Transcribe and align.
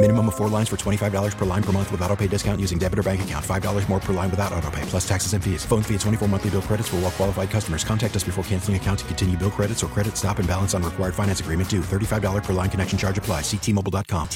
Minimum 0.00 0.28
of 0.28 0.36
four 0.36 0.48
lines 0.48 0.68
for 0.68 0.76
$25 0.76 1.36
per 1.36 1.44
line 1.44 1.62
per 1.62 1.72
month 1.72 1.90
with 1.90 2.00
auto 2.02 2.14
pay 2.14 2.28
discount 2.28 2.60
using 2.60 2.78
debit 2.78 3.00
or 3.00 3.02
bank 3.02 3.22
account. 3.22 3.44
$5 3.44 3.88
more 3.88 3.98
per 3.98 4.12
line 4.12 4.30
without 4.30 4.52
auto 4.52 4.70
pay, 4.70 4.82
plus 4.82 5.06
taxes 5.06 5.32
and 5.32 5.42
fees. 5.42 5.64
Phone 5.64 5.82
fee 5.82 5.94
at 5.96 6.00
24 6.02 6.28
monthly 6.28 6.50
bill 6.50 6.62
credits 6.62 6.88
for 6.88 6.96
all 6.96 7.02
well 7.02 7.10
qualified 7.10 7.50
customers. 7.50 7.82
Contact 7.82 8.14
us 8.14 8.22
before 8.22 8.44
canceling 8.44 8.76
account 8.76 9.00
to 9.00 9.04
continue 9.06 9.36
bill 9.36 9.50
credits 9.50 9.82
or 9.82 9.88
credit 9.88 10.16
stop 10.16 10.38
and 10.38 10.46
balance 10.46 10.72
on 10.72 10.84
required 10.84 11.16
finance 11.16 11.40
agreement 11.40 11.68
due. 11.68 11.80
$35 11.80 12.44
per 12.44 12.52
line 12.52 12.70
connection 12.70 12.96
charge 12.96 13.18
apply. 13.18 13.40
Ctmobile.com. 13.40 14.28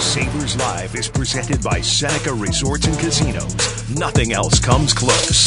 Sabres 0.00 0.56
Live 0.56 0.94
is 0.94 1.08
presented 1.08 1.62
by 1.62 1.82
Seneca 1.82 2.32
Resorts 2.32 2.86
and 2.86 2.98
Casinos. 2.98 3.54
Nothing 3.90 4.32
else 4.32 4.58
comes 4.60 4.94
close. 4.94 5.46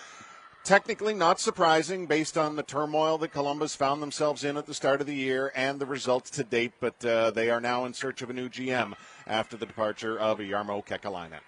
technically 0.65 1.15
not 1.15 1.41
surprising 1.41 2.07
based 2.07 2.37
on 2.37 2.57
the 2.57 2.63
turmoil 2.63 3.19
that 3.19 3.29
Columbus 3.29 3.75
found 3.75 4.03
themselves 4.03 4.45
in 4.45 4.57
at 4.57 4.67
the 4.67 4.75
start 4.75 5.01
of 5.01 5.07
the 5.07 5.15
year 5.15 5.53
and 5.55 5.81
the 5.81 5.87
results 5.87 6.31
to 6.31 6.45
date, 6.45 6.73
but 6.81 7.05
uh, 7.05 7.31
they 7.31 7.51
are 7.51 7.61
now 7.61 7.85
in 7.85 7.95
search 7.95 8.23
of 8.23 8.31
a 8.31 8.33
new 8.33 8.49
GM 8.49 8.95
after 9.27 9.57
the 9.57 9.67
departure 9.67 10.19
of 10.19 10.39
Jarmo 10.39 10.85
Kekalainen. 10.85 11.41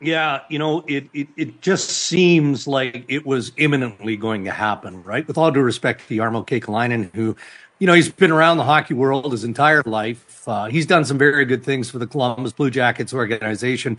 Yeah, 0.00 0.42
you 0.48 0.60
know, 0.60 0.84
it, 0.86 1.08
it 1.12 1.28
it 1.36 1.60
just 1.60 1.90
seems 1.90 2.68
like 2.68 3.04
it 3.08 3.26
was 3.26 3.50
imminently 3.56 4.16
going 4.16 4.44
to 4.44 4.52
happen, 4.52 5.02
right? 5.02 5.26
With 5.26 5.36
all 5.36 5.50
due 5.50 5.60
respect 5.60 6.06
to 6.06 6.16
Jarmo 6.16 6.46
Kekalainen, 6.46 7.12
who, 7.16 7.34
you 7.80 7.88
know, 7.88 7.94
he's 7.94 8.08
been 8.08 8.30
around 8.30 8.58
the 8.58 8.64
hockey 8.64 8.94
world 8.94 9.32
his 9.32 9.42
entire 9.42 9.82
life. 9.84 10.46
Uh, 10.46 10.66
he's 10.66 10.86
done 10.86 11.04
some 11.04 11.18
very 11.18 11.44
good 11.44 11.64
things 11.64 11.90
for 11.90 11.98
the 11.98 12.06
Columbus 12.06 12.52
Blue 12.52 12.70
Jackets 12.70 13.12
organization, 13.12 13.98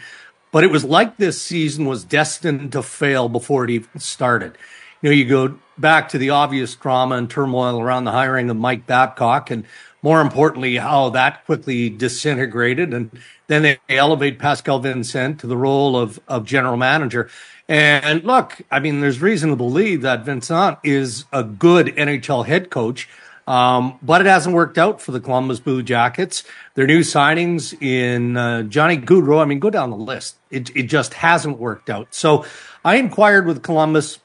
but 0.51 0.63
it 0.63 0.71
was 0.71 0.83
like 0.83 1.17
this 1.17 1.41
season 1.41 1.85
was 1.85 2.03
destined 2.03 2.71
to 2.71 2.83
fail 2.83 3.29
before 3.29 3.63
it 3.63 3.69
even 3.69 3.99
started. 3.99 4.57
You 5.01 5.09
know, 5.09 5.15
you 5.15 5.25
go 5.25 5.59
back 5.77 6.09
to 6.09 6.17
the 6.17 6.31
obvious 6.31 6.75
drama 6.75 7.15
and 7.15 7.29
turmoil 7.29 7.79
around 7.79 8.03
the 8.03 8.11
hiring 8.11 8.49
of 8.49 8.57
Mike 8.57 8.85
Babcock, 8.85 9.49
and 9.49 9.65
more 10.01 10.21
importantly, 10.21 10.77
how 10.77 11.09
that 11.09 11.45
quickly 11.45 11.89
disintegrated. 11.89 12.93
And 12.93 13.11
then 13.47 13.61
they 13.61 13.79
elevate 13.89 14.39
Pascal 14.39 14.79
Vincent 14.79 15.39
to 15.39 15.47
the 15.47 15.57
role 15.57 15.97
of, 15.97 16.19
of 16.27 16.45
general 16.45 16.77
manager. 16.77 17.29
And 17.67 18.23
look, 18.23 18.61
I 18.71 18.79
mean, 18.79 18.99
there's 18.99 19.21
reason 19.21 19.51
to 19.51 19.55
believe 19.55 20.01
that 20.01 20.25
Vincent 20.25 20.79
is 20.83 21.25
a 21.31 21.43
good 21.43 21.87
NHL 21.87 22.45
head 22.45 22.69
coach. 22.69 23.07
Um, 23.49 23.97
but 24.03 24.21
it 24.21 24.27
hasn't 24.27 24.53
worked 24.53 24.77
out 24.77 25.01
for 25.01 25.11
the 25.11 25.19
Columbus 25.19 25.59
Blue 25.59 25.81
Jackets. 25.81 26.43
Their 26.75 26.85
new 26.85 26.99
signings 26.99 27.75
in 27.81 28.37
uh, 28.37 28.61
Johnny 28.61 28.95
Gaudreau, 28.95 29.41
I 29.41 29.45
mean, 29.45 29.57
go 29.57 29.71
down 29.71 29.89
the 29.89 29.97
list. 29.97 30.35
It, 30.51 30.69
it 30.75 30.83
just 30.83 31.15
hasn't 31.15 31.57
worked 31.57 31.89
out. 31.89 32.13
So 32.13 32.45
I 32.85 32.97
inquired 32.97 33.47
with 33.47 33.63
Columbus 33.63 34.19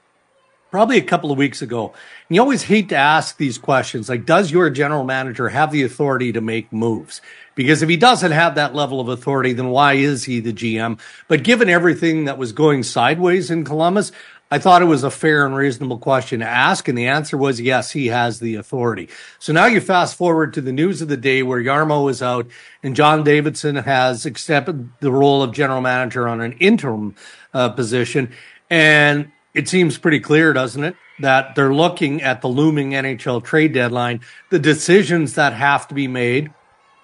probably 0.71 0.99
a 0.99 1.03
couple 1.03 1.31
of 1.31 1.39
weeks 1.39 1.63
ago. 1.63 1.95
And 2.29 2.35
you 2.35 2.41
always 2.43 2.65
hate 2.65 2.89
to 2.89 2.97
ask 2.97 3.37
these 3.37 3.59
questions 3.59 4.09
like, 4.09 4.27
does 4.27 4.51
your 4.51 4.69
general 4.71 5.05
manager 5.05 5.49
have 5.49 5.71
the 5.71 5.85
authority 5.85 6.33
to 6.33 6.41
make 6.41 6.71
moves? 6.71 7.23
Because 7.55 7.81
if 7.81 7.89
he 7.89 7.97
doesn't 7.97 8.33
have 8.33 8.57
that 8.57 8.75
level 8.75 9.01
of 9.01 9.09
authority, 9.09 9.53
then 9.53 9.69
why 9.69 9.93
is 9.95 10.25
he 10.25 10.41
the 10.41 10.53
GM? 10.53 10.99
But 11.29 11.45
given 11.45 11.71
everything 11.71 12.25
that 12.25 12.39
was 12.39 12.53
going 12.53 12.83
sideways 12.83 13.51
in 13.51 13.65
Columbus, 13.65 14.11
I 14.55 14.61
thought 14.61 14.83
it 14.83 14.85
was 14.85 15.03
a 15.03 15.11
fair 15.11 15.45
and 15.45 15.57
reasonable 15.57 15.99
question 15.99 16.39
to 16.39 16.47
ask. 16.47 16.87
And 16.87 16.97
the 16.97 17.09
answer 17.09 17.37
was 17.37 17.61
yes, 17.61 17.91
he 17.91 18.07
has 18.07 18.39
the 18.39 18.55
authority. 18.55 19.09
So 19.41 19.53
now 19.53 19.67
you 19.67 19.81
fast 19.81 20.15
forward 20.15 20.55
to 20.55 20.61
the 20.61 20.71
news 20.71 21.03
of 21.03 21.09
the 21.09 21.17
day 21.17 21.43
where 21.43 21.61
Jarmo 21.61 22.09
is 22.09 22.23
out 22.23 22.47
and 22.81 22.95
John 22.95 23.25
Davidson 23.25 23.75
has 23.75 24.27
accepted 24.27 24.91
the 25.01 25.11
role 25.11 25.43
of 25.43 25.51
general 25.51 25.81
manager 25.81 26.29
on 26.29 26.41
an 26.41 26.53
interim 26.61 27.17
uh, 27.53 27.71
position. 27.71 28.33
And 28.71 29.33
it 29.55 29.69
seems 29.69 29.99
pretty 29.99 30.21
clear, 30.21 30.53
doesn't 30.53 30.85
it? 30.85 30.95
That 31.19 31.57
they're 31.57 31.75
looking 31.75 32.23
at 32.23 32.41
the 32.41 32.49
looming 32.49 32.93
NHL 32.93 33.43
trade 33.43 33.73
deadline, 33.73 34.21
the 34.51 34.61
decisions 34.61 35.35
that 35.35 35.53
have 35.53 35.89
to 35.89 35.95
be 35.95 36.07
made. 36.07 36.53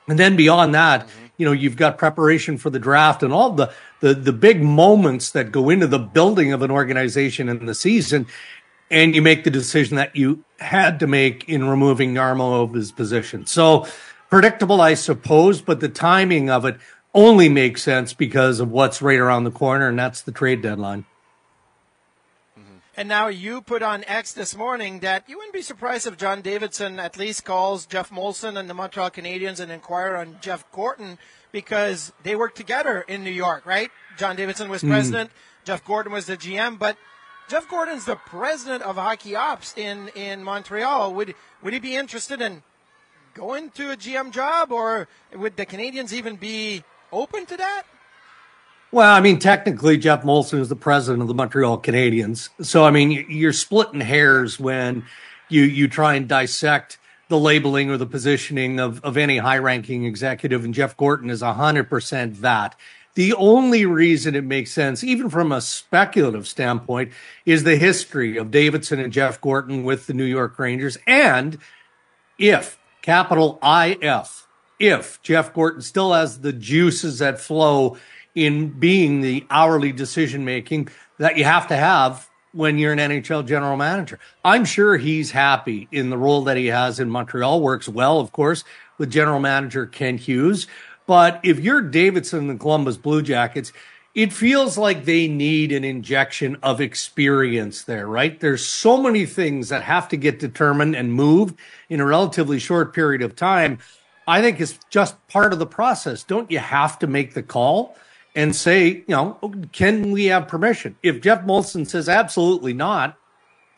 And 0.06 0.17
then 0.17 0.37
beyond 0.37 0.72
that, 0.77 1.09
you 1.40 1.46
know, 1.46 1.52
you've 1.52 1.76
got 1.76 1.96
preparation 1.96 2.58
for 2.58 2.68
the 2.68 2.78
draft 2.78 3.22
and 3.22 3.32
all 3.32 3.52
the, 3.52 3.72
the, 4.00 4.12
the 4.12 4.32
big 4.32 4.62
moments 4.62 5.30
that 5.30 5.50
go 5.50 5.70
into 5.70 5.86
the 5.86 5.98
building 5.98 6.52
of 6.52 6.60
an 6.60 6.70
organization 6.70 7.48
in 7.48 7.64
the 7.64 7.74
season. 7.74 8.26
And 8.90 9.14
you 9.14 9.22
make 9.22 9.44
the 9.44 9.50
decision 9.50 9.96
that 9.96 10.14
you 10.14 10.44
had 10.58 11.00
to 11.00 11.06
make 11.06 11.48
in 11.48 11.66
removing 11.66 12.12
Jarmo 12.12 12.62
of 12.62 12.74
his 12.74 12.92
position. 12.92 13.46
So 13.46 13.86
predictable, 14.28 14.82
I 14.82 14.92
suppose, 14.92 15.62
but 15.62 15.80
the 15.80 15.88
timing 15.88 16.50
of 16.50 16.66
it 16.66 16.76
only 17.14 17.48
makes 17.48 17.82
sense 17.82 18.12
because 18.12 18.60
of 18.60 18.70
what's 18.70 19.00
right 19.00 19.18
around 19.18 19.44
the 19.44 19.50
corner, 19.50 19.88
and 19.88 19.98
that's 19.98 20.20
the 20.20 20.32
trade 20.32 20.60
deadline. 20.60 21.06
And 23.00 23.09
now 23.09 23.28
you 23.28 23.62
put 23.62 23.83
on 23.83 24.05
X 24.06 24.34
this 24.34 24.55
morning 24.55 24.99
that 24.99 25.25
you 25.27 25.38
wouldn't 25.38 25.55
be 25.55 25.62
surprised 25.62 26.06
if 26.06 26.19
John 26.19 26.43
Davidson 26.43 27.00
at 27.00 27.16
least 27.16 27.47
calls 27.47 27.87
Jeff 27.87 28.11
Molson 28.11 28.59
and 28.59 28.69
the 28.69 28.75
Montreal 28.75 29.11
Canadiens 29.11 29.59
and 29.59 29.72
inquire 29.72 30.16
on 30.16 30.37
Jeff 30.43 30.71
Gorton 30.71 31.16
because 31.50 32.12
they 32.25 32.37
worked 32.37 32.59
together 32.59 33.00
in 33.00 33.25
New 33.25 33.31
York, 33.31 33.65
right? 33.65 33.91
John 34.19 34.37
Davidson 34.37 34.69
was 34.69 34.83
Mm. 34.83 34.91
president, 34.91 35.31
Jeff 35.65 35.83
Gorton 35.83 36.12
was 36.12 36.27
the 36.27 36.37
GM, 36.37 36.77
but 36.78 36.99
Jeff 37.49 37.66
Gorton's 37.71 38.05
the 38.05 38.16
president 38.16 38.83
of 38.83 38.97
hockey 38.97 39.34
ops 39.34 39.72
in, 39.78 40.09
in 40.09 40.44
Montreal. 40.44 41.15
Would 41.15 41.34
would 41.62 41.72
he 41.72 41.78
be 41.78 41.97
interested 41.97 42.43
in 42.43 42.62
going 43.32 43.71
to 43.71 43.93
a 43.93 43.97
GM 43.97 44.31
job 44.31 44.72
or 44.72 45.09
would 45.32 45.56
the 45.56 45.65
Canadiens 45.65 46.12
even 46.12 46.37
be 46.37 46.84
open 47.11 47.47
to 47.47 47.56
that? 47.56 47.84
Well, 48.92 49.14
I 49.14 49.20
mean, 49.20 49.38
technically, 49.38 49.98
Jeff 49.98 50.22
Molson 50.22 50.58
is 50.58 50.68
the 50.68 50.76
president 50.76 51.22
of 51.22 51.28
the 51.28 51.34
Montreal 51.34 51.80
Canadiens. 51.80 52.48
So, 52.60 52.84
I 52.84 52.90
mean, 52.90 53.26
you're 53.28 53.52
splitting 53.52 54.00
hairs 54.00 54.58
when 54.58 55.04
you 55.48 55.62
you 55.62 55.87
try 55.87 56.14
and 56.14 56.26
dissect 56.26 56.98
the 57.28 57.38
labeling 57.38 57.88
or 57.90 57.96
the 57.96 58.06
positioning 58.06 58.81
of, 58.81 59.02
of 59.04 59.16
any 59.16 59.38
high 59.38 59.58
ranking 59.58 60.04
executive. 60.04 60.64
And 60.64 60.75
Jeff 60.75 60.96
Gorton 60.96 61.31
is 61.31 61.40
100% 61.40 62.40
that. 62.40 62.75
The 63.14 63.32
only 63.34 63.87
reason 63.87 64.34
it 64.34 64.44
makes 64.44 64.72
sense, 64.72 65.04
even 65.04 65.31
from 65.31 65.52
a 65.52 65.60
speculative 65.60 66.48
standpoint, 66.48 67.12
is 67.46 67.62
the 67.62 67.76
history 67.76 68.36
of 68.36 68.50
Davidson 68.50 68.98
and 68.98 69.12
Jeff 69.12 69.40
Gorton 69.40 69.84
with 69.84 70.06
the 70.06 70.14
New 70.14 70.25
York 70.25 70.58
Rangers. 70.58 70.98
And 71.06 71.58
if, 72.38 72.78
capital 73.02 73.58
IF, 73.62 74.46
if 74.81 75.22
Jeff 75.22 75.52
Gorton 75.52 75.82
still 75.82 76.12
has 76.12 76.40
the 76.40 76.52
juices 76.52 77.19
that 77.20 77.40
flow 77.40 77.96
in 78.35 78.69
being 78.69 79.21
the 79.21 79.44
hourly 79.50 79.93
decision 79.93 80.44
making 80.44 80.88
that 81.19 81.37
you 81.37 81.44
have 81.44 81.69
to 81.69 81.77
have 81.77 82.29
when 82.53 82.79
you're 82.79 82.93
an 82.93 82.99
NHL 82.99 83.47
general 83.47 83.77
manager. 83.77 84.19
I'm 84.44 84.65
sure 84.65 84.97
he's 84.97 85.31
happy 85.31 85.88
in 85.93 86.11
the 86.11 86.19
role 86.19 86.43
that 86.44 86.56
he 86.56 86.67
has 86.67 86.99
in 86.99 87.11
Montreal, 87.11 87.61
works 87.61 87.88
well, 87.88 88.19
of 88.19 88.32
course, 88.32 88.65
with 88.99 89.11
general 89.11 89.41
manager 89.41 89.87
Kent 89.87 90.21
Hughes. 90.21 90.67
But 91.06 91.41
if 91.43 91.61
you're 91.61 91.82
Davidson 91.82 92.41
and 92.41 92.50
the 92.50 92.55
Columbus 92.55 92.97
Blue 92.97 93.23
Jackets, 93.23 93.73
it 94.15 94.32
feels 94.32 94.77
like 94.77 95.05
they 95.05 95.29
need 95.29 95.71
an 95.71 95.85
injection 95.85 96.56
of 96.62 96.81
experience 96.81 97.85
there, 97.85 98.06
right? 98.09 98.38
There's 98.41 98.67
so 98.67 99.00
many 99.00 99.25
things 99.25 99.69
that 99.69 99.82
have 99.82 100.09
to 100.09 100.17
get 100.17 100.41
determined 100.41 100.97
and 100.97 101.12
moved 101.12 101.56
in 101.88 102.00
a 102.00 102.06
relatively 102.06 102.59
short 102.59 102.93
period 102.93 103.23
of 103.23 103.37
time. 103.37 103.79
I 104.27 104.43
think 104.43 104.61
it's 104.61 104.79
just 104.91 105.15
part 105.29 105.53
of 105.53 105.61
the 105.61 105.67
process. 105.67 106.25
Don't 106.25 106.50
you 106.50 106.59
have 106.59 106.99
to 107.00 107.06
make 107.06 107.35
the 107.35 107.43
call 107.43 107.97
and 108.35 108.55
say, 108.55 108.88
you 108.88 109.05
know, 109.09 109.38
can 109.73 110.12
we 110.12 110.27
have 110.27 110.49
permission? 110.49 110.97
If 111.03 111.21
Jeff 111.21 111.43
Molson 111.43 111.87
says 111.88 112.09
absolutely 112.09 112.73
not, 112.73 113.17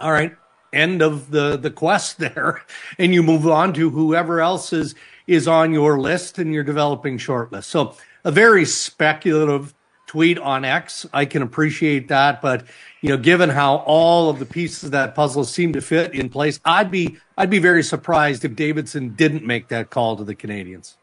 all 0.01 0.13
right, 0.13 0.35
end 0.73 1.03
of 1.03 1.31
the 1.31 1.57
the 1.57 1.71
quest 1.71 2.19
there, 2.19 2.63
and 2.99 3.15
you 3.15 3.23
move 3.23 3.47
on 3.47 3.73
to 3.75 3.91
whoever 3.91 4.41
else 4.41 4.73
is 4.73 4.95
is 5.27 5.47
on 5.47 5.73
your 5.73 6.01
list 6.01 6.39
and 6.39 6.53
you're 6.53 6.65
developing 6.65 7.17
short 7.19 7.53
list. 7.53 7.71
So 7.71 7.95
a 8.25 8.33
very 8.33 8.65
speculative 8.65 9.75
tweet 10.07 10.39
on 10.39 10.65
X. 10.65 11.07
I 11.13 11.25
can 11.25 11.43
appreciate 11.43 12.09
that, 12.09 12.43
but 12.43 12.67
you 13.01 13.09
know, 13.09 13.17
given 13.17 13.49
how 13.49 13.77
all 13.77 14.29
of 14.29 14.39
the 14.39 14.45
pieces 14.45 14.85
of 14.85 14.91
that 14.91 15.15
puzzle 15.15 15.45
seem 15.45 15.73
to 15.73 15.81
fit 15.81 16.15
in 16.15 16.29
place, 16.29 16.61
I'd 16.65 16.91
be 16.91 17.17
I'd 17.39 17.51
be 17.51 17.59
very 17.59 17.83
surprised 17.83 18.45
if 18.45 18.55
Davidson 18.55 19.15
didn't 19.15 19.47
make 19.47 19.69
that 19.69 19.91
call 19.91 20.17
to 20.17 20.25
the 20.25 20.35
Canadiens. 20.35 20.97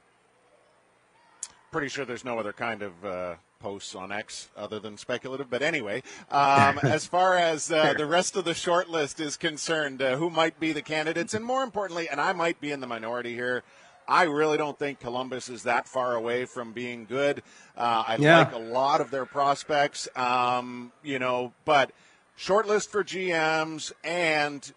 Pretty 1.71 1.87
sure 1.89 2.05
there's 2.05 2.25
no 2.25 2.39
other 2.39 2.53
kind 2.53 2.81
of 2.81 3.05
uh, 3.05 3.35
posts 3.59 3.93
on 3.93 4.11
X 4.11 4.49
other 4.55 4.79
than 4.79 4.97
speculative. 4.97 5.49
But 5.49 5.61
anyway, 5.61 6.01
um, 6.31 6.79
as 6.83 7.05
far 7.05 7.37
as 7.37 7.71
uh, 7.71 7.93
the 7.93 8.05
rest 8.05 8.35
of 8.35 8.45
the 8.45 8.53
short 8.53 8.89
list 8.89 9.19
is 9.19 9.37
concerned, 9.37 10.01
uh, 10.01 10.15
who 10.17 10.29
might 10.29 10.59
be 10.59 10.71
the 10.71 10.81
candidates, 10.81 11.33
and 11.33 11.43
more 11.43 11.63
importantly, 11.63 12.07
and 12.09 12.19
I 12.19 12.33
might 12.33 12.59
be 12.59 12.71
in 12.71 12.79
the 12.79 12.87
minority 12.87 13.33
here. 13.33 13.63
I 14.07 14.23
really 14.23 14.57
don't 14.57 14.77
think 14.79 14.99
Columbus 14.99 15.49
is 15.49 15.63
that 15.63 15.87
far 15.87 16.15
away 16.15 16.45
from 16.45 16.73
being 16.73 17.05
good. 17.05 17.43
Uh, 17.77 18.03
I 18.07 18.17
yeah. 18.19 18.39
like 18.39 18.53
a 18.53 18.57
lot 18.57 19.01
of 19.01 19.11
their 19.11 19.25
prospects, 19.25 20.07
um, 20.15 20.91
you 21.03 21.19
know, 21.19 21.53
but 21.63 21.91
short 22.35 22.67
list 22.67 22.89
for 22.89 23.03
GMs 23.03 23.91
and 24.03 24.73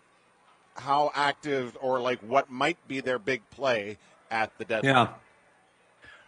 how 0.77 1.11
active 1.15 1.79
or 1.81 1.99
like 1.99 2.21
what 2.21 2.51
might 2.51 2.77
be 2.87 3.01
their 3.01 3.19
big 3.19 3.41
play 3.51 3.97
at 4.31 4.57
the 4.59 4.67
deadline. 4.67 4.95
Yeah. 4.95 5.09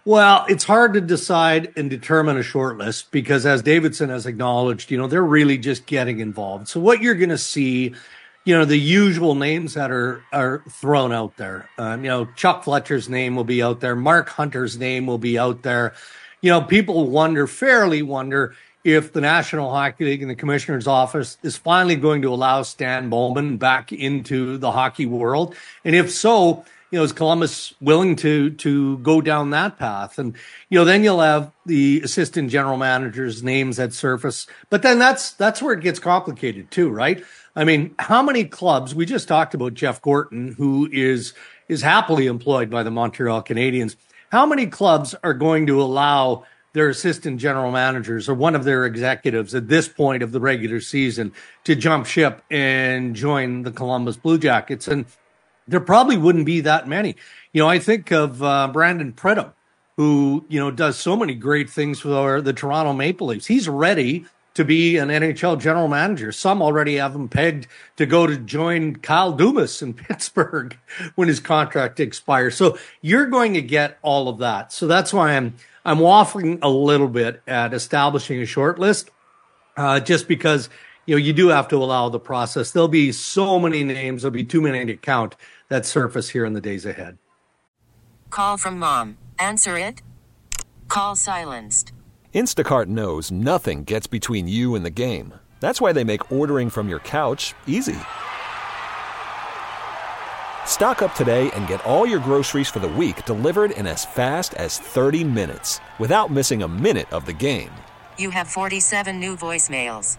Well, 0.07 0.45
it's 0.49 0.65
hard 0.65 0.95
to 0.95 1.01
decide 1.01 1.73
and 1.77 1.89
determine 1.89 2.37
a 2.37 2.43
short 2.43 2.77
list 2.77 3.11
because, 3.11 3.47
as 3.47 3.63
Davidson 3.63 4.11
has 4.11 4.27
acknowledged, 4.27 4.91
you 4.91 4.99
know, 4.99 5.07
they're 5.07 5.23
really 5.23 5.57
just 5.57 5.87
getting 5.87 6.21
involved. 6.21 6.69
So, 6.69 6.79
what 6.79 7.01
you're 7.01 7.15
going 7.15 7.31
to 7.31 7.39
see 7.39 7.95
you 8.45 8.55
know 8.57 8.65
the 8.65 8.79
usual 8.79 9.35
names 9.35 9.75
that 9.75 9.91
are 9.91 10.23
are 10.33 10.63
thrown 10.69 11.13
out 11.13 11.37
there. 11.37 11.69
Um, 11.79 12.05
you 12.05 12.11
know, 12.11 12.27
Chuck 12.37 12.65
Fletcher's 12.65 13.09
name 13.09 13.37
will 13.37 13.45
be 13.45 13.63
out 13.63 13.81
there. 13.81 13.97
Mark 13.97 14.29
Hunter's 14.29 14.79
name 14.79 15.07
will 15.07 15.19
be 15.19 15.39
out 15.39 15.63
there. 15.63 15.95
You 16.41 16.51
know, 16.51 16.61
people 16.61 17.09
wonder, 17.09 17.47
fairly 17.47 18.03
wonder, 18.03 18.55
if 18.85 19.15
the 19.15 19.23
National 19.23 19.71
Hockey 19.71 20.05
League 20.05 20.21
and 20.21 20.31
the 20.31 20.35
Commissioner's 20.35 20.87
Office 20.87 21.39
is 21.43 21.57
finally 21.57 21.97
going 21.97 22.21
to 22.21 22.35
allow 22.35 22.63
Stan 22.63 23.09
Bowman 23.09 23.57
back 23.57 23.93
into 23.93 24.59
the 24.59 24.71
hockey 24.71 25.07
world, 25.07 25.55
and 25.85 25.97
if 25.97 26.11
so, 26.11 26.67
you 26.95 27.01
know, 27.01 27.05
is 27.05 27.13
Columbus 27.13 27.75
willing 27.81 28.15
to 28.15 28.51
to 28.51 28.99
go 28.99 29.21
down 29.21 29.51
that 29.51 29.81
path? 29.81 30.17
And 30.17 30.37
you 30.69 30.79
know, 30.79 30.85
then 30.85 31.03
you'll 31.03 31.21
have 31.21 31.51
the 31.67 32.01
assistant 32.05 32.53
general 32.53 32.77
managers' 32.77 33.43
names 33.43 33.79
that 33.79 33.93
surface. 33.93 34.47
But 34.71 34.83
then 34.83 35.01
that's 35.01 35.33
that's 35.33 35.61
where 35.61 35.75
it 35.75 35.81
gets 35.81 35.99
complicated 35.99 36.71
too, 36.71 36.89
right? 36.89 37.25
I 37.57 37.65
mean, 37.65 37.97
how 37.99 38.23
many 38.23 38.45
clubs? 38.45 38.95
We 38.95 39.07
just 39.07 39.27
talked 39.27 39.55
about 39.55 39.75
Jeff 39.75 40.01
Gorton, 40.03 40.55
who 40.57 40.89
is 40.93 41.35
is 41.69 41.83
happily 41.83 42.29
employed 42.29 42.71
by 42.71 42.85
the 42.85 42.93
Montreal 42.93 43.43
Canadiens. 43.43 43.97
How 44.31 44.47
many 44.47 44.69
clubs 44.69 45.17
are 45.25 45.35
going 45.35 45.67
to 45.67 45.83
allow 45.83 46.45
their 46.75 46.89
assistant 46.89 47.41
general 47.41 47.73
managers 47.73 48.29
or 48.29 48.35
one 48.35 48.55
of 48.55 48.63
their 48.63 48.87
executives 48.87 49.53
at 49.53 49.67
this 49.67 49.89
point 49.89 50.23
of 50.23 50.31
the 50.31 50.41
regular 50.41 50.79
season 50.79 51.33
to 51.65 51.75
jump 51.75 52.07
ship 52.07 52.41
and 52.53 53.17
join 53.17 53.63
the 53.63 53.73
Columbus 53.73 54.17
Blue 54.17 54.39
Jackets? 54.39 54.87
And 54.87 55.07
there 55.67 55.81
probably 55.81 56.17
wouldn't 56.17 56.47
be 56.47 56.61
that 56.61 56.89
many. 56.89 57.17
You 57.53 57.63
know, 57.63 57.69
I 57.69 57.79
think 57.79 58.11
of 58.11 58.43
uh, 58.43 58.69
Brandon 58.69 59.13
Pridham, 59.13 59.53
who 59.97 60.45
you 60.49 60.61
know 60.61 60.71
does 60.71 60.99
so 60.99 61.17
many 61.17 61.35
great 61.35 61.71
things 61.71 62.01
for 62.01 62.41
the 62.41 62.53
Toronto 62.53 62.93
Maple 62.93 63.29
Leafs. 63.29 63.47
He's 63.47 63.69
ready 63.69 64.27
to 64.55 64.65
be 64.65 64.97
an 64.99 65.09
NHL 65.09 65.61
general 65.61 65.89
manager. 65.89 66.31
Some 66.31 66.63
already 66.63 66.97
have 66.97 67.15
him 67.15 67.29
pegged 67.29 67.67
to 67.97 68.07
go 68.07 68.27
to 68.27 68.37
join 68.37 68.97
Kyle 68.97 69.37
Dubas 69.37 69.83
in 69.83 69.95
Pittsburgh 69.95 70.79
when 71.17 71.29
his 71.29 71.41
contract 71.41 72.01
expires. 72.01 72.55
So 72.55 72.79
you're 73.01 73.27
going 73.27 73.55
to 73.55 73.63
get 73.63 73.99
all 74.03 74.29
of 74.29 74.39
that. 74.39 74.73
So 74.73 74.87
that's 74.87 75.13
why 75.13 75.37
I'm 75.37 75.55
I'm 75.85 75.99
waffling 75.99 76.61
a 76.63 76.69
little 76.69 77.09
bit 77.09 77.43
at 77.47 77.75
establishing 77.75 78.41
a 78.41 78.47
short 78.47 78.79
list, 78.79 79.11
uh, 79.77 80.01
just 80.01 80.29
because 80.29 80.71
you 81.07 81.15
know 81.15 81.19
you 81.19 81.33
do 81.33 81.49
have 81.49 81.69
to 81.69 81.77
allow 81.77 82.09
the 82.09 82.21
process. 82.21 82.71
There'll 82.71 82.89
be 82.89 83.13
so 83.13 83.59
many 83.59 83.85
names. 83.85 84.23
There'll 84.23 84.33
be 84.33 84.45
too 84.45 84.61
many 84.61 84.85
to 84.87 84.97
count 84.97 85.37
that 85.69 85.87
surface 85.87 86.31
here 86.31 86.45
in 86.45 86.53
the 86.53 86.61
days 86.61 86.85
ahead. 86.85 87.19
Call 88.31 88.57
from 88.57 88.79
mom. 88.79 89.17
Answer 89.39 89.79
it. 89.79 90.03
Call 90.89 91.17
silenced. 91.17 91.93
Instacart 92.35 92.87
knows 92.87 93.31
nothing 93.31 93.85
gets 93.85 94.09
between 94.09 94.49
you 94.49 94.75
and 94.75 94.85
the 94.85 94.91
game. 94.91 95.35
That's 95.61 95.81
why 95.81 95.93
they 95.93 96.05
make 96.05 96.33
ordering 96.33 96.69
from 96.69 96.89
your 96.89 96.99
couch 96.99 97.55
easy. 97.67 97.97
Stock 100.67 101.01
up 101.01 101.15
today 101.15 101.51
and 101.53 101.69
get 101.69 101.85
all 101.87 102.07
your 102.07 102.19
groceries 102.19 102.69
for 102.69 102.81
the 102.81 102.89
week 102.89 103.25
delivered 103.25 103.71
in 103.71 103.87
as 103.87 104.05
fast 104.05 104.55
as 104.55 104.79
30 104.79 105.23
minutes 105.23 105.81
without 106.01 106.33
missing 106.33 106.63
a 106.63 106.69
minute 106.69 107.11
of 107.13 107.25
the 107.25 107.33
game. 107.33 107.71
You 108.19 108.31
have 108.31 108.49
47 108.49 109.21
new 109.21 109.37
voicemails. 109.37 110.19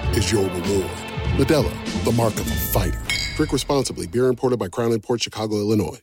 is 0.17 0.31
your 0.31 0.43
reward. 0.43 0.91
Modelo, 1.37 2.03
the 2.03 2.11
mark 2.11 2.33
of 2.33 2.47
a 2.47 2.55
fighter. 2.55 2.99
Drink 3.35 3.51
responsibly. 3.51 4.07
Beer 4.07 4.27
imported 4.27 4.59
by 4.59 4.67
Crown 4.67 4.99
Port 4.99 5.21
Chicago, 5.21 5.55
Illinois. 5.55 5.99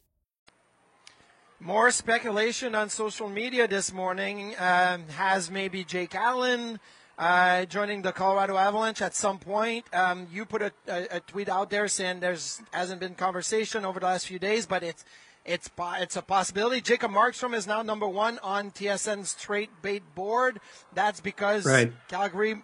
More 1.60 1.90
speculation 1.90 2.74
on 2.74 2.88
social 2.88 3.28
media 3.28 3.66
this 3.66 3.92
morning 3.92 4.54
um, 4.58 5.08
has 5.08 5.50
maybe 5.50 5.82
Jake 5.84 6.14
Allen 6.14 6.78
uh, 7.18 7.64
joining 7.64 8.02
the 8.02 8.12
Colorado 8.12 8.56
Avalanche 8.56 9.02
at 9.02 9.14
some 9.14 9.38
point. 9.38 9.84
Um, 9.92 10.28
you 10.32 10.44
put 10.44 10.62
a, 10.62 10.72
a, 10.86 11.16
a, 11.16 11.20
tweet 11.20 11.48
out 11.48 11.68
there 11.68 11.88
saying 11.88 12.20
there's 12.20 12.62
hasn't 12.72 13.00
been 13.00 13.14
conversation 13.16 13.84
over 13.84 13.98
the 13.98 14.06
last 14.06 14.28
few 14.28 14.38
days, 14.38 14.66
but 14.66 14.84
it's 14.84 15.04
it's 15.44 15.68
it's 15.78 16.16
a 16.16 16.22
possibility. 16.22 16.80
Jacob 16.80 17.10
Markstrom 17.10 17.54
is 17.54 17.66
now 17.66 17.82
number 17.82 18.06
one 18.06 18.38
on 18.42 18.70
TSN's 18.70 19.34
trade 19.34 19.70
bait 19.82 20.02
board. 20.14 20.60
That's 20.94 21.20
because 21.20 21.66
right. 21.66 21.92
Calgary, 22.06 22.62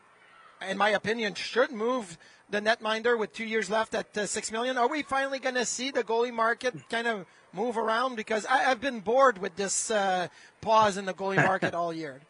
in 0.69 0.79
my 0.79 0.91
opinion, 0.91 1.35
should 1.35 1.71
move 1.71 2.19
the 2.51 2.61
netminder 2.61 3.19
with 3.19 3.33
two 3.33 3.45
years 3.45 3.71
left 3.71 3.95
at 3.95 4.17
uh, 4.17 4.27
six 4.27 4.53
million. 4.53 4.77
Are 4.77 4.89
we 4.89 5.03
finally 5.03 5.39
going 5.39 5.55
to 5.55 5.65
see 5.65 5.91
the 5.91 6.05
goalie 6.05 6.33
market 6.33 6.75
kind 6.89 7.07
of 7.07 7.27
move 7.53 7.77
around? 7.77 8.17
Because 8.17 8.47
I, 8.47 8.59
have 8.59 8.81
been 8.81 9.01
bored 9.01 9.39
with 9.39 9.57
this 9.57 9.91
uh, 9.91 10.29
pause 10.61 10.97
in 10.97 11.05
the 11.05 11.15
goalie 11.15 11.45
market 11.45 11.75
all 11.81 11.93
year. 11.93 12.21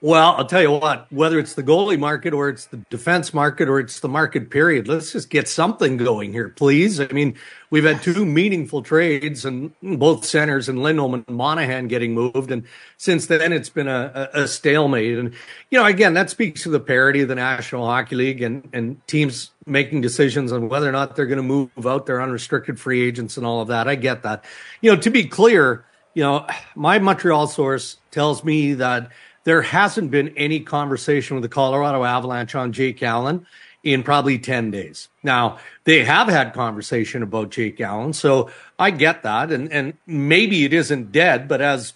Well, 0.00 0.34
I'll 0.36 0.44
tell 0.44 0.60
you 0.60 0.70
what, 0.70 1.10
whether 1.10 1.38
it's 1.38 1.54
the 1.54 1.62
goalie 1.62 1.98
market 1.98 2.34
or 2.34 2.50
it's 2.50 2.66
the 2.66 2.76
defense 2.90 3.32
market 3.32 3.70
or 3.70 3.80
it's 3.80 4.00
the 4.00 4.08
market 4.08 4.50
period, 4.50 4.86
let's 4.86 5.12
just 5.12 5.30
get 5.30 5.48
something 5.48 5.96
going 5.96 6.32
here, 6.32 6.50
please. 6.50 7.00
I 7.00 7.06
mean, 7.06 7.36
we've 7.70 7.84
had 7.84 8.02
two 8.02 8.26
meaningful 8.26 8.82
trades 8.82 9.46
and 9.46 9.72
both 9.80 10.26
centers 10.26 10.68
and 10.68 10.82
Lindholm 10.82 11.14
and 11.14 11.28
Monahan 11.28 11.88
getting 11.88 12.12
moved. 12.12 12.50
And 12.50 12.66
since 12.98 13.26
then, 13.26 13.50
it's 13.50 13.70
been 13.70 13.88
a, 13.88 14.28
a, 14.34 14.46
stalemate. 14.46 15.16
And, 15.16 15.32
you 15.70 15.78
know, 15.78 15.86
again, 15.86 16.12
that 16.14 16.28
speaks 16.28 16.64
to 16.64 16.68
the 16.68 16.80
parity 16.80 17.22
of 17.22 17.28
the 17.28 17.34
National 17.36 17.86
Hockey 17.86 18.16
League 18.16 18.42
and, 18.42 18.68
and 18.74 19.06
teams 19.06 19.52
making 19.64 20.02
decisions 20.02 20.52
on 20.52 20.68
whether 20.68 20.86
or 20.86 20.92
not 20.92 21.16
they're 21.16 21.24
going 21.24 21.38
to 21.38 21.42
move 21.42 21.70
out 21.86 22.04
their 22.04 22.20
unrestricted 22.20 22.78
free 22.78 23.02
agents 23.02 23.38
and 23.38 23.46
all 23.46 23.62
of 23.62 23.68
that. 23.68 23.88
I 23.88 23.94
get 23.94 24.22
that. 24.24 24.44
You 24.82 24.94
know, 24.94 25.00
to 25.00 25.08
be 25.08 25.24
clear, 25.24 25.86
you 26.12 26.22
know, 26.22 26.46
my 26.74 26.98
Montreal 26.98 27.46
source 27.46 27.96
tells 28.10 28.44
me 28.44 28.74
that 28.74 29.10
there 29.44 29.62
hasn't 29.62 30.10
been 30.10 30.28
any 30.36 30.60
conversation 30.60 31.36
with 31.36 31.42
the 31.42 31.48
Colorado 31.48 32.04
Avalanche 32.04 32.54
on 32.54 32.72
Jake 32.72 33.02
Allen 33.02 33.46
in 33.82 34.02
probably 34.02 34.38
10 34.38 34.70
days. 34.70 35.08
Now, 35.22 35.58
they 35.84 36.04
have 36.04 36.28
had 36.28 36.54
conversation 36.54 37.22
about 37.22 37.50
Jake 37.50 37.80
Allen, 37.80 38.14
so 38.14 38.50
I 38.78 38.90
get 38.90 39.22
that. 39.22 39.52
And, 39.52 39.70
and 39.70 39.94
maybe 40.06 40.64
it 40.64 40.72
isn't 40.72 41.12
dead, 41.12 41.46
but 41.46 41.60
as 41.60 41.92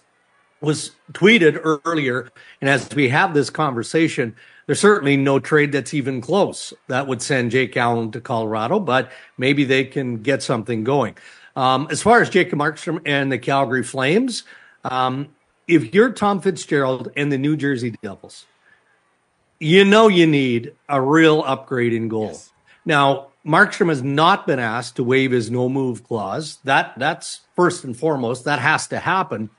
was 0.60 0.90
tweeted 1.12 1.60
earlier, 1.84 2.30
and 2.60 2.68
as 2.68 2.88
we 2.94 3.08
have 3.08 3.32
this 3.32 3.48
conversation, 3.48 4.36
there's 4.66 4.80
certainly 4.80 5.16
no 5.16 5.38
trade 5.38 5.72
that's 5.72 5.94
even 5.94 6.20
close 6.20 6.74
that 6.88 7.06
would 7.06 7.22
send 7.22 7.52
Jake 7.52 7.76
Allen 7.76 8.10
to 8.12 8.20
Colorado, 8.20 8.78
but 8.78 9.10
maybe 9.38 9.64
they 9.64 9.84
can 9.84 10.20
get 10.22 10.42
something 10.42 10.84
going. 10.84 11.16
Um, 11.56 11.88
as 11.90 12.02
far 12.02 12.20
as 12.20 12.28
Jacob 12.28 12.58
Markstrom 12.58 13.00
and 13.06 13.32
the 13.32 13.38
Calgary 13.38 13.82
Flames, 13.82 14.42
um, 14.84 15.28
if 15.68 15.94
you're 15.94 16.10
Tom 16.10 16.40
Fitzgerald 16.40 17.12
and 17.14 17.30
the 17.30 17.38
New 17.38 17.56
Jersey 17.56 17.94
Devils, 18.02 18.46
you 19.60 19.84
know 19.84 20.08
you 20.08 20.26
need 20.26 20.74
a 20.88 21.00
real 21.00 21.42
upgrade 21.46 21.92
in 21.92 22.08
goal. 22.08 22.28
Yes. 22.28 22.50
Now, 22.84 23.28
Markstrom 23.46 23.90
has 23.90 24.02
not 24.02 24.46
been 24.46 24.58
asked 24.58 24.96
to 24.96 25.04
waive 25.04 25.30
his 25.30 25.50
no 25.50 25.68
move 25.68 26.02
clause. 26.04 26.58
That 26.64 26.98
that's 26.98 27.42
first 27.54 27.84
and 27.84 27.96
foremost. 27.96 28.44
That 28.44 28.58
has 28.58 28.86
to 28.88 28.98
happen. 28.98 29.50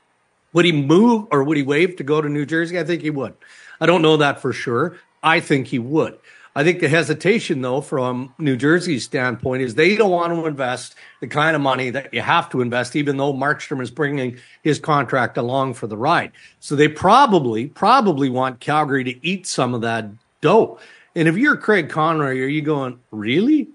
Would 0.52 0.64
he 0.64 0.72
move 0.72 1.28
or 1.30 1.44
would 1.44 1.56
he 1.56 1.62
waive 1.62 1.96
to 1.96 2.02
go 2.02 2.20
to 2.20 2.28
New 2.28 2.44
Jersey? 2.44 2.78
I 2.78 2.84
think 2.84 3.02
he 3.02 3.10
would. 3.10 3.34
I 3.80 3.86
don't 3.86 4.02
know 4.02 4.16
that 4.16 4.40
for 4.40 4.52
sure. 4.52 4.98
I 5.22 5.40
think 5.40 5.68
he 5.68 5.78
would. 5.78 6.18
I 6.56 6.64
think 6.64 6.80
the 6.80 6.88
hesitation, 6.88 7.62
though, 7.62 7.80
from 7.80 8.34
New 8.38 8.56
Jersey's 8.56 9.04
standpoint, 9.04 9.62
is 9.62 9.74
they 9.74 9.94
don't 9.94 10.10
want 10.10 10.32
to 10.32 10.46
invest 10.46 10.96
the 11.20 11.28
kind 11.28 11.54
of 11.54 11.62
money 11.62 11.90
that 11.90 12.12
you 12.12 12.22
have 12.22 12.50
to 12.50 12.60
invest, 12.60 12.96
even 12.96 13.16
though 13.16 13.32
Markstrom 13.32 13.80
is 13.80 13.90
bringing 13.90 14.38
his 14.62 14.80
contract 14.80 15.36
along 15.36 15.74
for 15.74 15.86
the 15.86 15.96
ride. 15.96 16.32
So 16.58 16.74
they 16.74 16.88
probably, 16.88 17.66
probably 17.66 18.28
want 18.28 18.58
Calgary 18.58 19.04
to 19.04 19.26
eat 19.26 19.46
some 19.46 19.74
of 19.74 19.82
that 19.82 20.06
dough. 20.40 20.80
And 21.14 21.28
if 21.28 21.36
you're 21.36 21.56
Craig 21.56 21.88
Conroy, 21.88 22.40
are 22.40 22.48
you 22.48 22.62
going, 22.62 22.98
really? 23.12 23.68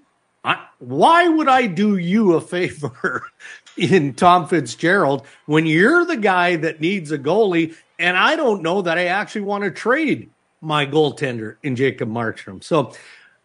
I, 0.44 0.62
why 0.78 1.28
would 1.28 1.48
I 1.48 1.66
do 1.66 1.96
you 1.96 2.34
a 2.34 2.40
favor 2.42 3.26
in 3.78 4.12
Tom 4.12 4.46
Fitzgerald 4.48 5.26
when 5.46 5.64
you're 5.64 6.04
the 6.04 6.16
guy 6.18 6.56
that 6.56 6.80
needs 6.80 7.10
a 7.10 7.18
goalie? 7.18 7.74
And 7.98 8.18
I 8.18 8.36
don't 8.36 8.62
know 8.62 8.82
that 8.82 8.98
I 8.98 9.06
actually 9.06 9.42
want 9.42 9.64
to 9.64 9.70
trade 9.70 10.30
my 10.60 10.86
goaltender 10.86 11.56
in 11.62 11.76
Jacob 11.76 12.08
Markstrom. 12.08 12.62
So 12.62 12.92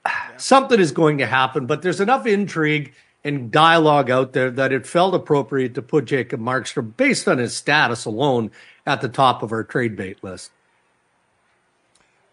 yeah. 0.06 0.14
something 0.38 0.80
is 0.80 0.92
going 0.92 1.18
to 1.20 1.26
happen, 1.26 1.66
but 1.66 1.82
there's 1.82 2.02
enough 2.02 2.26
intrigue 2.26 2.94
and 3.24 3.52
dialogue 3.52 4.10
out 4.10 4.34
there 4.34 4.50
that 4.50 4.72
it 4.74 4.88
felt 4.88 5.14
appropriate 5.14 5.76
to 5.76 5.82
put 5.82 6.06
Jacob 6.06 6.40
Markstrom, 6.40 6.96
based 6.98 7.28
on 7.28 7.38
his 7.38 7.56
status 7.56 8.06
alone, 8.06 8.50
at 8.86 9.02
the 9.02 9.10
top 9.10 9.44
of 9.44 9.52
our 9.52 9.64
trade 9.64 9.96
bait 9.96 10.24
list. 10.24 10.52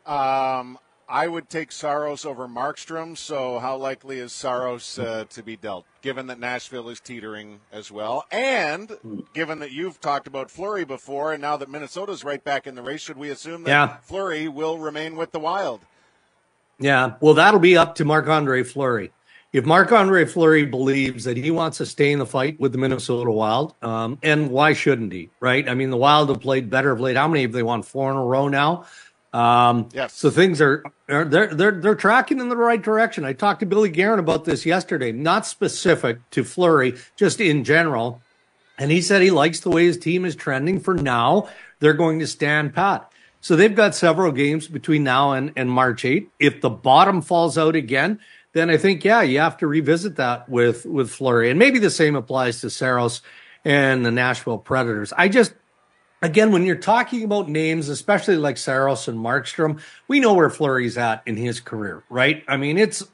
Um, 0.07 0.79
I 1.09 1.27
would 1.27 1.49
take 1.49 1.73
Saros 1.73 2.25
over 2.25 2.47
Markstrom. 2.47 3.17
So, 3.17 3.59
how 3.59 3.77
likely 3.77 4.19
is 4.19 4.33
Saros 4.33 4.99
uh, 4.99 5.25
to 5.31 5.43
be 5.43 5.57
dealt, 5.57 5.87
given 6.03 6.27
that 6.27 6.39
Nashville 6.39 6.89
is 6.89 7.01
teetering 7.01 7.61
as 7.73 7.91
well, 7.91 8.27
and 8.31 8.93
given 9.33 9.61
that 9.61 9.73
you've 9.73 10.01
talked 10.01 10.27
about 10.27 10.51
Fleury 10.51 10.85
before, 10.85 11.33
and 11.33 11.41
now 11.41 11.57
that 11.57 11.71
Minnesota's 11.71 12.25
right 12.25 12.43
back 12.43 12.67
in 12.67 12.75
the 12.75 12.83
race, 12.83 13.01
should 13.01 13.17
we 13.17 13.31
assume 13.31 13.63
that 13.65 13.71
yeah. 13.71 13.97
Fleury 14.03 14.49
will 14.49 14.79
remain 14.79 15.17
with 15.17 15.33
the 15.33 15.41
Wild? 15.41 15.81
Yeah, 16.79 17.15
well, 17.21 17.35
that'll 17.35 17.61
be 17.61 17.77
up 17.77 17.95
to 17.97 18.05
Marc 18.05 18.29
Andre 18.29 18.63
Fleury. 18.63 19.11
If 19.51 19.65
Marc 19.65 19.91
Andre 19.93 20.27
Fleury 20.27 20.67
believes 20.67 21.25
that 21.25 21.39
he 21.39 21.51
wants 21.51 21.79
to 21.79 21.87
stay 21.87 22.13
in 22.13 22.19
the 22.19 22.27
fight 22.27 22.61
with 22.61 22.73
the 22.73 22.79
Minnesota 22.79 23.31
Wild, 23.31 23.75
um, 23.81 24.19
and 24.23 24.51
why 24.51 24.75
shouldn't 24.75 25.11
he? 25.11 25.31
Right? 25.41 25.67
I 25.67 25.73
mean, 25.73 25.89
the 25.89 25.97
Wild 25.97 26.29
have 26.29 26.43
played 26.43 26.69
better 26.69 26.91
of 26.91 27.01
late. 27.01 27.17
How 27.17 27.27
many 27.27 27.43
have 27.43 27.53
they 27.53 27.63
won? 27.63 27.83
Four 27.83 28.11
in 28.11 28.19
a 28.19 28.25
row 28.25 28.49
now. 28.49 28.85
Um, 29.39 29.89
yes. 29.93 30.15
So 30.15 30.31
things 30.31 30.61
are, 30.61 30.83
are 31.09 31.25
they're 31.25 31.55
they're 31.55 31.71
they're 31.71 31.95
tracking 31.95 32.41
in 32.41 32.49
the 32.49 32.57
right 32.57 32.83
direction. 32.83 33.25
I 33.25 33.35
talked 33.35 33.61
to 33.61 33.67
Billy 33.67 33.89
Guerin 33.89 34.19
about 34.19 34.45
this 34.45 34.67
yesterday, 34.67 35.13
not 35.13 35.47
specific 35.47 36.29
to 36.31 36.43
Fleury, 36.43 36.97
just 37.15 37.41
in 37.41 37.63
general, 37.63 38.21
and 38.79 38.91
he 38.91 39.01
said 39.01 39.23
he 39.23 39.31
likes 39.31 39.61
the 39.61 39.71
way 39.71 39.85
his 39.85 39.97
team 39.97 40.25
is 40.25 40.35
trending. 40.35 40.81
For 40.81 40.95
now, 40.95 41.49
they're 41.79 41.93
going 41.93 42.19
to 42.19 42.27
stand 42.27 42.75
pat. 42.75 43.13
So 43.41 43.55
they've 43.55 43.75
got 43.75 43.95
several 43.95 44.33
games 44.33 44.67
between 44.67 45.05
now 45.05 45.31
and, 45.31 45.53
and 45.55 45.71
March 45.71 46.05
8. 46.05 46.29
If 46.41 46.61
the 46.61 46.71
bottom 46.71 47.23
falls 47.23 47.57
out 47.57 47.77
again, 47.77 48.19
then 48.55 48.71
I 48.71 48.77
think 48.77 49.05
yeah, 49.05 49.23
you 49.23 49.39
have 49.39 49.57
to 49.59 49.69
revisit 49.69 50.17
that 50.17 50.49
with 50.49 50.85
with 50.85 51.13
Fleury, 51.13 51.51
and 51.51 51.61
maybe 51.61 51.79
the 51.79 51.91
same 51.91 52.17
applies 52.17 52.61
to 52.63 52.71
Saros 52.71 53.23
and 53.65 54.05
the 54.05 54.11
Nashville 54.11 54.59
Predators. 54.59 55.13
I 55.17 55.29
just 55.29 55.55
again, 56.23 56.53
when 56.53 56.65
you're 56.65 56.77
talking 56.77 57.25
about 57.25 57.49
names, 57.49 57.89
especially 57.89 58.37
like 58.37 58.57
Saros 58.57 59.09
and 59.09 59.19
Markstrom, 59.19 59.81
we 60.09 60.21
know 60.21 60.35
where 60.35 60.51
Fleury's 60.51 60.99
at 60.99 61.23
in 61.27 61.37
his 61.37 61.61
career, 61.61 62.03
right? 62.11 62.45
I 62.49 62.57
mean, 62.57 62.79
it's 62.79 63.05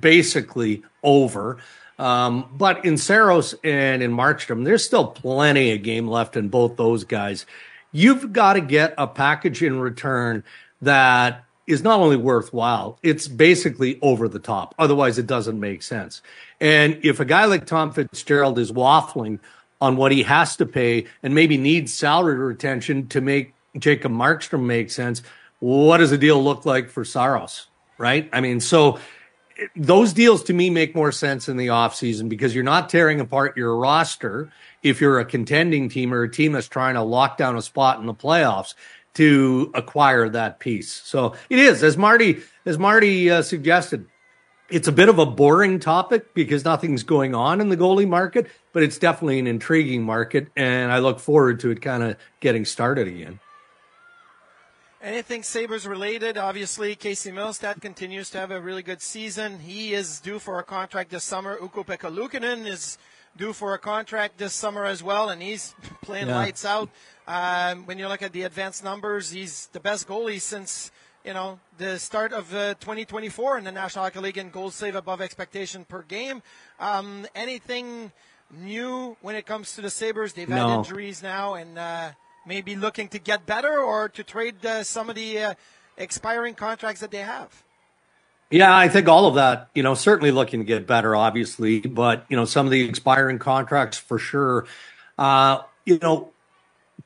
basically 0.00 0.82
over. 1.02 1.58
Um, 1.98 2.48
but 2.56 2.84
in 2.84 2.96
Saros 2.96 3.54
and 3.62 4.02
in 4.02 4.12
Markstrom, 4.12 4.64
there's 4.64 4.84
still 4.84 5.06
plenty 5.06 5.72
of 5.72 5.82
game 5.82 6.08
left 6.08 6.36
in 6.36 6.48
both 6.48 6.76
those 6.76 7.04
guys. 7.04 7.46
You've 7.92 8.32
got 8.32 8.54
to 8.54 8.60
get 8.60 8.94
a 8.98 9.06
package 9.06 9.62
in 9.62 9.78
return 9.78 10.42
that 10.82 11.44
is 11.66 11.82
not 11.82 12.00
only 12.00 12.16
worthwhile, 12.16 12.98
it's 13.02 13.28
basically 13.28 13.98
over 14.02 14.28
the 14.28 14.38
top. 14.38 14.74
Otherwise, 14.78 15.18
it 15.18 15.26
doesn't 15.26 15.58
make 15.58 15.82
sense. 15.82 16.20
And 16.60 16.98
if 17.02 17.20
a 17.20 17.24
guy 17.24 17.44
like 17.46 17.66
Tom 17.66 17.92
Fitzgerald 17.92 18.58
is 18.58 18.72
waffling 18.72 19.38
on 19.84 19.96
what 19.96 20.12
he 20.12 20.22
has 20.22 20.56
to 20.56 20.64
pay 20.64 21.04
and 21.22 21.34
maybe 21.34 21.58
needs 21.58 21.92
salary 21.92 22.38
retention 22.38 23.06
to 23.08 23.20
make 23.20 23.52
Jacob 23.78 24.12
Markstrom 24.12 24.64
make 24.64 24.90
sense. 24.90 25.22
What 25.58 25.98
does 25.98 26.08
the 26.08 26.16
deal 26.16 26.42
look 26.42 26.64
like 26.64 26.88
for 26.88 27.04
Saros? 27.04 27.66
Right? 27.98 28.30
I 28.32 28.40
mean, 28.40 28.60
so 28.60 28.98
those 29.76 30.14
deals 30.14 30.42
to 30.44 30.54
me 30.54 30.70
make 30.70 30.94
more 30.94 31.12
sense 31.12 31.50
in 31.50 31.58
the 31.58 31.66
offseason 31.66 32.30
because 32.30 32.54
you're 32.54 32.64
not 32.64 32.88
tearing 32.88 33.20
apart 33.20 33.58
your 33.58 33.76
roster 33.76 34.50
if 34.82 35.02
you're 35.02 35.20
a 35.20 35.24
contending 35.26 35.90
team 35.90 36.14
or 36.14 36.22
a 36.22 36.30
team 36.30 36.52
that's 36.52 36.66
trying 36.66 36.94
to 36.94 37.02
lock 37.02 37.36
down 37.36 37.54
a 37.54 37.62
spot 37.62 38.00
in 38.00 38.06
the 38.06 38.14
playoffs 38.14 38.72
to 39.14 39.70
acquire 39.74 40.30
that 40.30 40.60
piece. 40.60 40.90
So 40.90 41.34
it 41.50 41.58
is, 41.58 41.82
as 41.82 41.98
Marty 41.98 42.40
as 42.64 42.78
Marty 42.78 43.30
uh, 43.30 43.42
suggested, 43.42 44.06
it's 44.70 44.88
a 44.88 44.92
bit 44.92 45.08
of 45.08 45.18
a 45.18 45.26
boring 45.26 45.78
topic 45.78 46.34
because 46.34 46.64
nothing's 46.64 47.02
going 47.02 47.34
on 47.34 47.60
in 47.60 47.68
the 47.68 47.76
goalie 47.76 48.08
market, 48.08 48.46
but 48.72 48.82
it's 48.82 48.98
definitely 48.98 49.38
an 49.38 49.46
intriguing 49.46 50.02
market, 50.02 50.48
and 50.56 50.90
I 50.90 50.98
look 50.98 51.20
forward 51.20 51.60
to 51.60 51.70
it 51.70 51.82
kind 51.82 52.02
of 52.02 52.16
getting 52.40 52.64
started 52.64 53.06
again. 53.06 53.40
Anything 55.02 55.42
Sabres 55.42 55.86
related? 55.86 56.38
Obviously, 56.38 56.94
Casey 56.94 57.30
Mittelstadt 57.30 57.82
continues 57.82 58.30
to 58.30 58.38
have 58.38 58.50
a 58.50 58.58
really 58.58 58.82
good 58.82 59.02
season. 59.02 59.58
He 59.58 59.92
is 59.92 60.18
due 60.18 60.38
for 60.38 60.58
a 60.58 60.62
contract 60.62 61.10
this 61.10 61.24
summer. 61.24 61.58
Ukko-Pekka 61.60 62.10
Luukkonen 62.10 62.66
is 62.66 62.96
due 63.36 63.52
for 63.52 63.74
a 63.74 63.78
contract 63.78 64.38
this 64.38 64.54
summer 64.54 64.86
as 64.86 65.02
well, 65.02 65.28
and 65.28 65.42
he's 65.42 65.74
playing 66.00 66.28
yeah. 66.28 66.36
lights 66.36 66.64
out. 66.64 66.88
Um, 67.28 67.84
when 67.84 67.98
you 67.98 68.08
look 68.08 68.22
at 68.22 68.32
the 68.32 68.44
advanced 68.44 68.82
numbers, 68.82 69.30
he's 69.30 69.66
the 69.72 69.80
best 69.80 70.08
goalie 70.08 70.40
since– 70.40 70.90
you 71.24 71.32
know, 71.32 71.58
the 71.78 71.98
start 71.98 72.32
of 72.32 72.54
uh, 72.54 72.74
2024 72.74 73.58
in 73.58 73.64
the 73.64 73.72
National 73.72 74.04
Hockey 74.04 74.20
League 74.20 74.36
and 74.36 74.52
goals 74.52 74.74
save 74.74 74.94
above 74.94 75.20
expectation 75.22 75.84
per 75.84 76.02
game. 76.02 76.42
Um, 76.78 77.26
anything 77.34 78.12
new 78.54 79.16
when 79.22 79.34
it 79.34 79.46
comes 79.46 79.74
to 79.76 79.80
the 79.80 79.90
Sabres? 79.90 80.34
They've 80.34 80.48
no. 80.48 80.68
had 80.68 80.78
injuries 80.78 81.22
now 81.22 81.54
and 81.54 81.78
uh, 81.78 82.10
maybe 82.46 82.76
looking 82.76 83.08
to 83.08 83.18
get 83.18 83.46
better 83.46 83.78
or 83.80 84.10
to 84.10 84.22
trade 84.22 84.64
uh, 84.66 84.84
some 84.84 85.08
of 85.08 85.16
the 85.16 85.38
uh, 85.38 85.54
expiring 85.96 86.54
contracts 86.54 87.00
that 87.00 87.10
they 87.10 87.18
have. 87.18 87.62
Yeah, 88.50 88.76
I 88.76 88.88
think 88.88 89.08
all 89.08 89.26
of 89.26 89.36
that, 89.36 89.70
you 89.74 89.82
know, 89.82 89.94
certainly 89.94 90.30
looking 90.30 90.60
to 90.60 90.64
get 90.64 90.86
better, 90.86 91.16
obviously, 91.16 91.80
but, 91.80 92.26
you 92.28 92.36
know, 92.36 92.44
some 92.44 92.66
of 92.66 92.70
the 92.70 92.82
expiring 92.82 93.38
contracts 93.38 93.96
for 93.96 94.18
sure. 94.18 94.66
Uh, 95.18 95.62
you 95.86 95.98
know, 96.02 96.33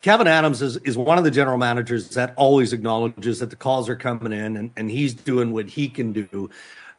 Kevyn 0.02 0.26
Adams 0.26 0.62
is, 0.62 0.76
is 0.78 0.96
one 0.96 1.18
of 1.18 1.24
the 1.24 1.30
general 1.30 1.58
managers 1.58 2.10
that 2.10 2.32
always 2.36 2.72
acknowledges 2.72 3.40
that 3.40 3.50
the 3.50 3.56
calls 3.56 3.88
are 3.88 3.96
coming 3.96 4.32
in 4.32 4.56
and, 4.56 4.70
and 4.76 4.90
he's 4.90 5.12
doing 5.12 5.52
what 5.52 5.66
he 5.68 5.88
can 5.88 6.12
do. 6.12 6.50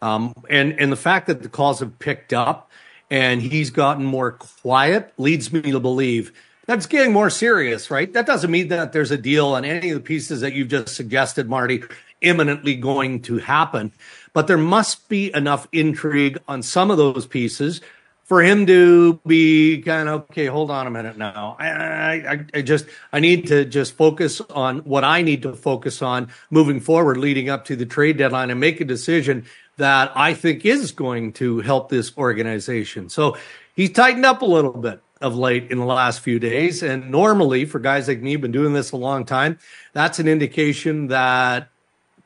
Um, 0.01 0.33
and, 0.49 0.79
and 0.79 0.91
the 0.91 0.97
fact 0.97 1.27
that 1.27 1.41
the 1.41 1.49
calls 1.49 1.79
have 1.79 1.97
picked 1.99 2.33
up 2.33 2.69
and 3.09 3.41
he's 3.41 3.69
gotten 3.69 4.05
more 4.05 4.33
quiet 4.33 5.13
leads 5.17 5.51
me 5.51 5.61
to 5.61 5.79
believe 5.79 6.33
that's 6.65 6.85
getting 6.85 7.11
more 7.11 7.31
serious, 7.31 7.89
right? 7.89 8.13
That 8.13 8.27
doesn't 8.27 8.51
mean 8.51 8.67
that 8.67 8.93
there's 8.93 9.09
a 9.09 9.17
deal 9.17 9.47
on 9.47 9.65
any 9.65 9.89
of 9.89 9.95
the 9.95 10.03
pieces 10.03 10.41
that 10.41 10.53
you've 10.53 10.67
just 10.67 10.95
suggested, 10.95 11.49
Marty, 11.49 11.81
imminently 12.21 12.75
going 12.75 13.23
to 13.23 13.39
happen. 13.39 13.91
But 14.33 14.45
there 14.45 14.57
must 14.57 15.09
be 15.09 15.33
enough 15.33 15.67
intrigue 15.71 16.37
on 16.47 16.61
some 16.61 16.91
of 16.91 16.97
those 16.97 17.25
pieces 17.25 17.81
for 18.29 18.43
him 18.43 18.67
to 18.67 19.19
be 19.25 19.81
kind 19.81 20.07
of 20.07 20.21
okay. 20.29 20.45
Hold 20.45 20.69
on 20.69 20.85
a 20.85 20.91
minute 20.91 21.17
now. 21.17 21.57
I, 21.57 21.67
I, 21.67 22.45
I 22.53 22.61
just 22.61 22.85
I 23.11 23.19
need 23.19 23.47
to 23.47 23.65
just 23.65 23.97
focus 23.97 24.39
on 24.39 24.79
what 24.81 25.03
I 25.03 25.23
need 25.23 25.41
to 25.41 25.53
focus 25.53 26.03
on 26.03 26.29
moving 26.51 26.79
forward, 26.79 27.17
leading 27.17 27.49
up 27.49 27.65
to 27.65 27.75
the 27.75 27.87
trade 27.87 28.17
deadline, 28.17 28.51
and 28.51 28.59
make 28.59 28.79
a 28.79 28.85
decision 28.85 29.47
that 29.77 30.11
I 30.15 30.35
think 30.35 30.63
is 30.63 30.91
going 30.91 31.33
to 31.33 31.61
help 31.61 31.89
this 31.89 32.15
organization. 32.17 33.09
So 33.09 33.35
he's 33.75 33.91
tightened 33.91 34.27
up 34.27 34.43
a 34.43 34.45
little 34.45 34.73
bit 34.73 35.01
of 35.21 35.35
late 35.35 35.71
in 35.71 35.79
the 35.79 35.85
last 35.85 36.19
few 36.19 36.37
days. 36.37 36.83
And 36.83 37.09
normally, 37.09 37.65
for 37.65 37.79
guys 37.79 38.07
like 38.07 38.21
me, 38.21 38.35
been 38.35 38.51
doing 38.51 38.73
this 38.73 38.91
a 38.91 38.97
long 38.97 39.25
time, 39.25 39.57
that's 39.93 40.19
an 40.19 40.27
indication 40.27 41.07
that 41.07 41.71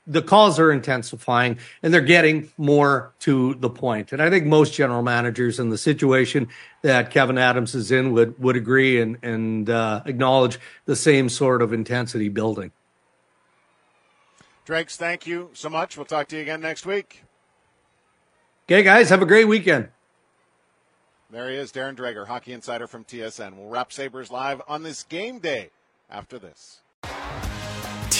the 0.06 0.22
calls 0.22 0.60
are 0.60 0.72
intensifying 0.72 1.58
and 1.82 1.94
they're 1.94 2.02
getting 2.02 2.52
more 2.58 3.14
to 3.20 3.56
the 3.56 3.70
point. 3.70 4.12
And 4.12 4.22
I 4.22 4.30
think 4.30 4.46
most 4.46 4.74
general 4.74 5.02
managers 5.02 5.60
in 5.60 5.70
the 5.70 5.78
situation 5.78 6.50
that 6.82 7.12
Kevyn 7.12 7.40
Adams 7.40 7.74
is 7.76 7.92
in 7.92 8.12
would 8.14 8.38
would 8.40 8.56
agree 8.56 9.00
and 9.00 9.18
and 9.24 9.70
uh, 9.70 10.02
acknowledge 10.06 10.60
the 10.86 10.96
same 10.96 11.30
sort 11.30 11.62
of 11.62 11.74
intensity 11.74 12.30
building. 12.30 12.72
Dregs, 14.66 14.96
thank 14.96 15.28
you 15.28 15.50
so 15.54 15.70
much. 15.70 15.98
We'll 15.98 16.06
talk 16.06 16.28
to 16.30 16.38
you 16.38 16.42
again 16.42 16.62
next 16.62 16.86
week. 16.86 17.24
Okay, 18.66 18.82
guys, 18.82 19.10
have 19.10 19.22
a 19.22 19.26
great 19.26 19.48
weekend. 19.48 19.90
There 21.30 21.50
he 21.50 21.56
is, 21.58 21.72
Darren 21.72 21.96
Dreger, 21.96 22.28
hockey 22.28 22.54
insider 22.54 22.88
from 22.88 23.04
TSN. 23.04 23.56
We'll 23.56 23.68
wrap 23.68 23.92
Sabres 23.92 24.32
live 24.32 24.62
on 24.68 24.84
this 24.84 25.04
game 25.04 25.40
day 25.40 25.72
after 26.10 26.38
this. 26.40 26.83